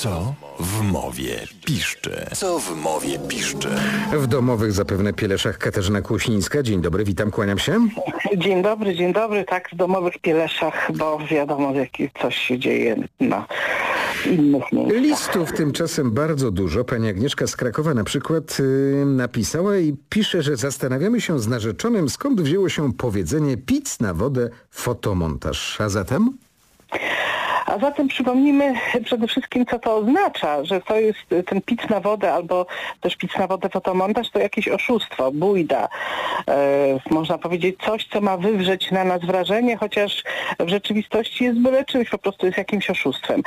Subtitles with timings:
[0.00, 2.26] Co w mowie piszczy?
[2.34, 3.68] Co w mowie piszczy?
[4.12, 6.62] W domowych zapewne Pieleszach Katarzyna Kłosińska.
[6.62, 7.88] Dzień dobry, witam, kłaniam się.
[8.36, 9.44] Dzień dobry, dzień dobry.
[9.44, 13.46] Tak, w domowych Pieleszach, bo wiadomo, jaki coś się dzieje na
[14.26, 15.02] innych miejscach.
[15.02, 16.84] Listów tymczasem bardzo dużo.
[16.84, 22.08] Pani Agnieszka z Krakowa na przykład yy, napisała i pisze, że zastanawiamy się z narzeczonym,
[22.08, 25.80] skąd wzięło się powiedzenie pic na wodę fotomontaż.
[25.80, 26.38] A zatem?
[27.70, 28.74] A zatem przypomnijmy
[29.04, 32.66] przede wszystkim, co to oznacza, że to jest ten pic na wodę albo
[33.00, 35.88] też pic na wodę fotomontaż, to jakieś oszustwo, bójda.
[36.48, 40.24] E, można powiedzieć coś, co ma wywrzeć na nas wrażenie, chociaż
[40.60, 43.42] w rzeczywistości jest byle czymś, po prostu jest jakimś oszustwem.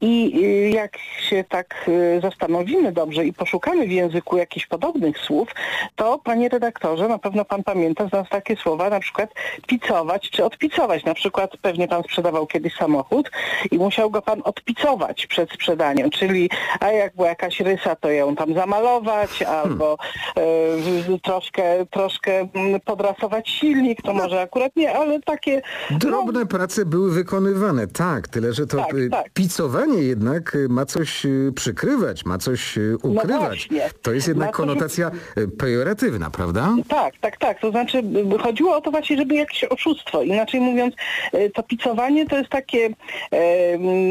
[0.00, 0.98] I y, jak
[1.28, 5.48] się tak y, zastanowimy dobrze i poszukamy w języku jakichś podobnych słów,
[5.96, 9.34] to panie redaktorze, na pewno pan pamięta z nas takie słowa, na przykład
[9.66, 11.04] picować czy odpicować.
[11.04, 13.30] Na przykład pewnie pan sprzedawał kiedyś samochód
[13.70, 16.50] i musiał go pan odpicować przed sprzedaniem, czyli
[16.80, 19.96] a jak była jakaś rysa, to ją tam zamalować albo
[20.36, 25.62] e, troszkę, troszkę mm, podrasować silnik, to może akurat nie, ale takie...
[25.90, 29.30] Drobne prace były wykonywane, tak, tyle że to Tak, y, tak.
[29.34, 33.38] picowanie jednak y, ma coś y, przykrywać, ma coś y, ukrywać.
[33.68, 33.90] właśnie.
[34.02, 36.74] to jest jednak konotacja y, pejoratywna, prawda?
[36.88, 37.60] Tak, tak, tak.
[37.60, 37.98] To znaczy
[38.34, 40.22] y, chodziło o to właśnie, żeby jakieś oszustwo.
[40.22, 40.94] Inaczej mówiąc,
[41.34, 42.86] y, to picowanie to jest takie
[43.32, 43.57] e,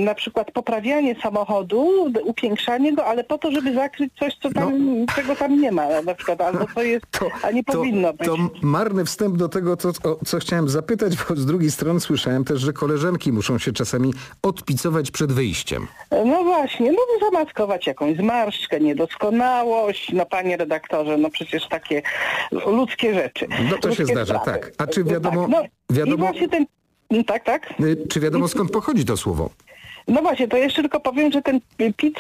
[0.05, 4.73] na przykład poprawianie samochodu, upiększanie go, ale po to, żeby zakryć coś, co tam,
[5.15, 7.05] czego tam nie ma na przykład, albo co jest,
[7.43, 8.27] a nie powinno być.
[8.27, 12.43] To marny wstęp do tego, co, o, co chciałem zapytać, bo z drugiej strony słyszałem
[12.43, 15.87] też, że koleżanki muszą się czasami odpicować przed wyjściem.
[16.25, 16.97] No właśnie, no
[17.31, 22.01] zamaskować jakąś zmarszczkę, niedoskonałość, no panie redaktorze, no przecież takie
[22.51, 23.47] ludzkie rzeczy.
[23.71, 24.59] No to się zdarza, sprawy.
[24.59, 24.71] tak.
[24.77, 25.63] A czy wiadomo- Tak, no,
[25.95, 26.65] wiadomo- I właśnie ten...
[27.27, 27.73] Tak, tak.
[27.79, 29.49] Y, Czy wiadomo skąd pochodzi to słowo?
[30.07, 31.59] No właśnie, to jeszcze tylko powiem, że ten
[31.97, 32.15] pic,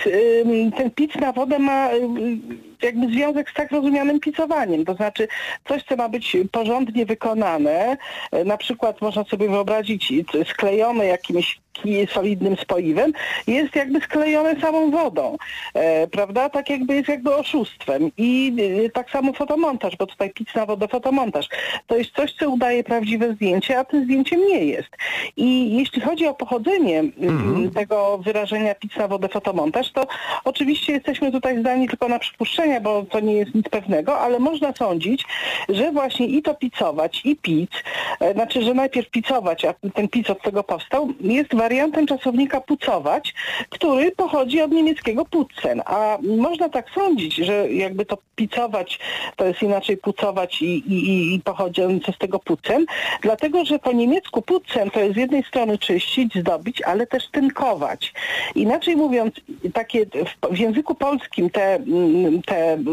[0.77, 2.41] ten pic na wodę ma ym,
[2.83, 4.85] jakby związek z tak rozumianym picowaniem.
[4.85, 5.27] To znaczy
[5.67, 7.97] coś, co ma być porządnie wykonane,
[8.31, 10.13] e, na przykład można sobie wyobrazić
[10.45, 13.13] sklejone jakimś ki- solidnym spoiwem,
[13.47, 15.37] jest jakby sklejone samą wodą,
[15.73, 16.49] e, prawda?
[16.49, 18.11] Tak jakby jest jakby oszustwem.
[18.17, 21.47] I y, tak samo fotomontaż, bo tutaj pic na wodę fotomontaż.
[21.87, 24.89] To jest coś, co udaje prawdziwe zdjęcie, a tym zdjęciem nie jest.
[25.37, 27.03] I jeśli chodzi o pochodzenie
[27.67, 30.07] y, tego wyrażenia pic na wodę fotomontaż, to
[30.43, 32.19] oczywiście jesteśmy tutaj zdani tylko na
[32.81, 35.25] bo to nie jest nic pewnego, ale można sądzić,
[35.69, 37.71] że właśnie i to picować, i pic,
[38.19, 43.33] e, znaczy, że najpierw picować, a ten pic od tego powstał, jest wariantem czasownika pucować,
[43.69, 48.99] który pochodzi od niemieckiego putzen, a można tak sądzić, że jakby to picować
[49.35, 52.85] to jest inaczej pucować i, i, i- pochodzące z tego pucen,
[53.21, 58.13] dlatego, że po niemiecku pucen to jest z jednej strony czyścić, zdobić, ale też tynkować.
[58.55, 59.33] Inaczej mówiąc,
[59.73, 62.41] takie w, w języku polskim te, mm,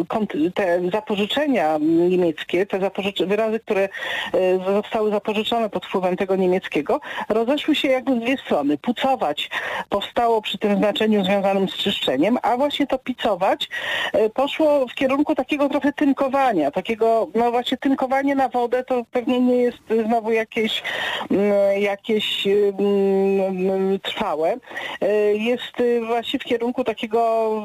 [0.09, 3.89] te, te zapożyczenia niemieckie, te zapożycze, wyrazy, które
[4.35, 8.79] e, zostały zapożyczone pod wpływem tego niemieckiego, rozeszły się jakby w dwie strony.
[8.79, 9.51] Pucować
[9.89, 13.69] powstało przy tym znaczeniu związanym z czyszczeniem, a właśnie to picować
[14.13, 19.41] e, poszło w kierunku takiego trochę tynkowania, takiego, no właśnie tynkowanie na wodę to pewnie
[19.41, 20.83] nie jest znowu jakieś,
[21.31, 24.57] mm, jakieś mm, trwałe.
[25.01, 25.73] E, Jest
[26.07, 27.21] właśnie w kierunku takiego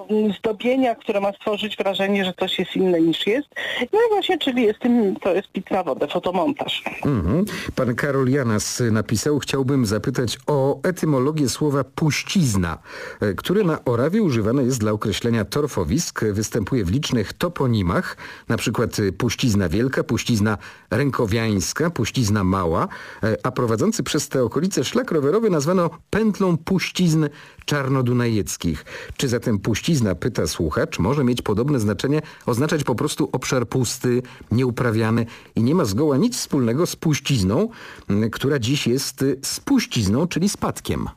[0.10, 3.48] mm, zdobienia, które ma stworzyć wrażenie, że coś jest inne niż jest.
[3.94, 6.84] No i właśnie, czyli jest tym, to jest pic na wodę, fotomontaż.
[7.06, 7.46] Mhm.
[7.76, 12.78] Pan Karol Janas napisał, chciałbym zapytać o etymologię słowa puścizna,
[13.22, 18.18] e, które na Orawie używane jest dla określenia torfowisk, występuje w licznych toponimach,
[18.50, 20.58] na przykład e, puścizna wielka, puścizna
[20.92, 22.88] rękowiańska, puścizna mała,
[23.24, 27.30] e, a prowadzący przez te okolice szlak rowerowy nazwano pętlą puścizn
[27.66, 28.86] czarnodunajeckich.
[29.18, 35.26] Czy zatem puścizna, pyta słuchacz, może mieć podobne znaczenie, oznaczać po prostu obszar pusty, nieuprawiany
[35.56, 37.70] i nie ma zgoła nic wspólnego z puścizną,
[38.10, 41.10] m, która dziś jest y, spuścizną, czyli spadkiem.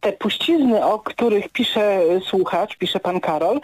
[0.00, 3.60] Te puścizny, o których pisze słuchacz, pisze pan Karol,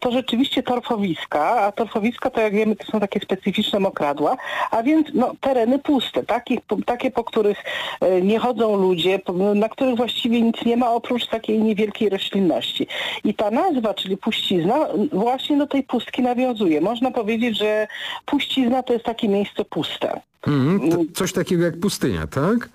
[0.00, 4.36] to rzeczywiście torfowiska, a torfowiska to jak wiemy to są takie specyficzne mokradła,
[4.70, 6.56] a więc no, tereny puste, takie,
[6.86, 7.58] takie po których
[8.00, 9.20] e, nie chodzą ludzie,
[9.54, 12.86] na których właściwie nic nie ma oprócz takiej niewielkiej roślinności.
[13.24, 16.80] I ta nazwa, czyli puścizna, właśnie do tej pustki nawiązuje.
[16.80, 17.88] Można powiedzieć, że
[18.26, 20.20] puścizna to jest takie miejsce puste.
[20.46, 22.68] Mhm, to coś takiego jak pustynia, tak?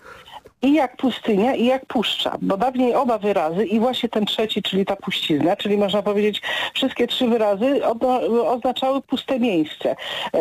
[0.61, 4.85] I jak pustynia, i jak puszcza, bo dawniej oba wyrazy i właśnie ten trzeci, czyli
[4.85, 6.41] ta puścizna, czyli można powiedzieć
[6.73, 7.81] wszystkie trzy wyrazy
[8.47, 9.95] oznaczały puste miejsce.
[10.33, 10.37] E,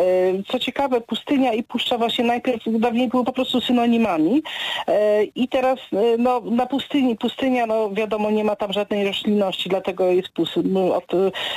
[0.47, 4.43] Co ciekawe, pustynia i puszcza właśnie najpierw dawniej były po prostu synonimami
[4.87, 9.69] e, i teraz e, no, na pustyni, pustynia, no wiadomo, nie ma tam żadnej roślinności,
[9.69, 11.01] dlatego jest pusty, no,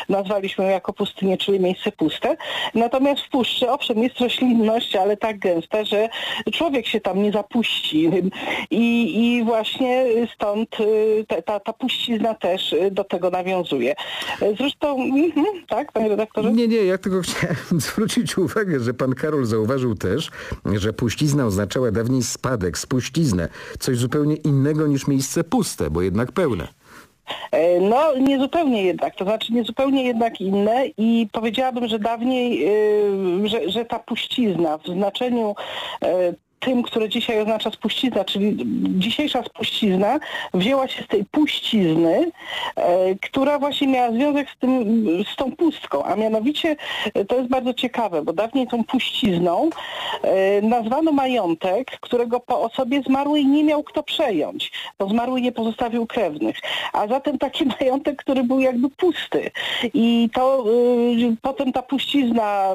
[0.09, 2.37] nazwaliśmy ją jako pustynię, czyli miejsce puste.
[2.75, 6.09] Natomiast w puszczy, owszem, jest roślinność, ale tak gęsta, że
[6.53, 8.11] człowiek się tam nie zapuści.
[8.70, 10.05] I, i właśnie
[10.35, 13.94] stąd y, ta, ta, puścizna też y, do tego nawiązuje.
[14.58, 16.52] Zresztą, mhm, tak, panie redaktorze?
[16.52, 17.56] Nie, nie, ja tylko chciałem
[17.87, 20.31] zwrócić uwagę, że pan Karol zauważył też,
[20.73, 23.49] że puścizna oznaczała dawniej spadek, spuściznę.
[23.79, 26.69] Coś zupełnie innego niż miejsce puste, bo jednak pełne.
[27.52, 32.69] E, No, niezupełnie jednak, to znaczy niezupełnie jednak inne i powiedziałabym, że dawniej,
[33.44, 35.55] y, że, że ta puścizna w znaczeniu
[36.02, 38.57] e, tym, które dzisiaj oznacza spuścizna, czyli
[38.99, 40.19] dzisiejsza spuścizna
[40.55, 42.31] wzięła się z tej puścizny,
[42.77, 44.95] e, która właśnie miała związek z, tym,
[45.33, 46.77] z tą pustką, a mianowicie
[47.15, 49.71] e, to jest bardzo ciekawe, bo dawniej tą puścizną
[50.23, 56.07] e, nazwano majątek, którego po osobie zmarłej nie miał kto przejąć, bo zmarły nie pozostawił
[56.07, 56.57] krewnych,
[56.93, 59.51] a zatem taki majątek, który był jakby pusty.
[59.95, 60.65] I to
[61.43, 62.75] potem ta puścizna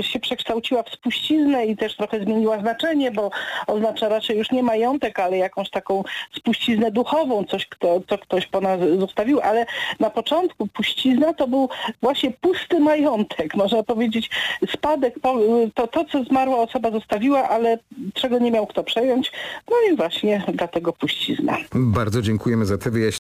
[0.00, 3.30] się przekształciła w spuściznę i też trochę zmieniła znaczenie, bo
[3.66, 6.04] oznacza raczej już nie majątek, ale jakąś taką
[6.36, 9.66] spuściznę duchową, coś, kto, co ktoś po nas zostawił, ale
[10.00, 11.68] na początku puścizna to był
[12.02, 14.30] właśnie pusty majątek, można powiedzieć
[14.70, 15.14] spadek,
[15.74, 17.78] to, to co zmarła osoba zostawiła, ale
[18.14, 19.32] czego nie miał kto przejąć,
[19.70, 21.56] no i właśnie dlatego puścizna.
[21.74, 23.06] Bardzo dziękujemy za te wyjaśnienia.